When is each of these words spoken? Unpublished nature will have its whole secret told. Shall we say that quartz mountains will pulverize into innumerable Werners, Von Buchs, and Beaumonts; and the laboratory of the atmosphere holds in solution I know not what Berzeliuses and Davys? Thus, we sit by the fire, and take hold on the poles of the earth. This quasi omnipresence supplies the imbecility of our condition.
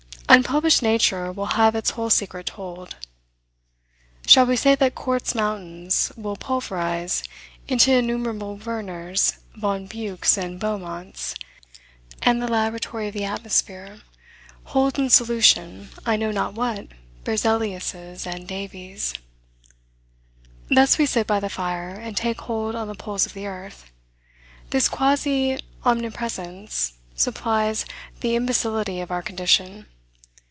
Unpublished 0.31 0.81
nature 0.81 1.29
will 1.29 1.45
have 1.57 1.75
its 1.75 1.89
whole 1.89 2.09
secret 2.09 2.45
told. 2.45 2.95
Shall 4.25 4.45
we 4.45 4.55
say 4.55 4.75
that 4.75 4.95
quartz 4.95 5.35
mountains 5.35 6.13
will 6.15 6.37
pulverize 6.37 7.21
into 7.67 7.91
innumerable 7.93 8.57
Werners, 8.57 9.39
Von 9.57 9.87
Buchs, 9.87 10.37
and 10.37 10.57
Beaumonts; 10.57 11.35
and 12.21 12.41
the 12.41 12.47
laboratory 12.47 13.09
of 13.09 13.13
the 13.13 13.25
atmosphere 13.25 13.99
holds 14.67 14.97
in 14.97 15.09
solution 15.09 15.89
I 16.05 16.15
know 16.15 16.31
not 16.31 16.53
what 16.53 16.87
Berzeliuses 17.25 18.25
and 18.25 18.47
Davys? 18.47 19.13
Thus, 20.69 20.97
we 20.97 21.05
sit 21.07 21.27
by 21.27 21.41
the 21.41 21.49
fire, 21.49 21.89
and 21.89 22.15
take 22.15 22.39
hold 22.39 22.73
on 22.73 22.87
the 22.87 22.95
poles 22.95 23.25
of 23.25 23.33
the 23.33 23.47
earth. 23.47 23.91
This 24.69 24.87
quasi 24.87 25.59
omnipresence 25.83 26.93
supplies 27.15 27.83
the 28.21 28.37
imbecility 28.37 29.01
of 29.01 29.11
our 29.11 29.21
condition. 29.21 29.87